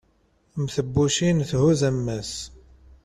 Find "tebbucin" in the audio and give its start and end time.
0.75-1.37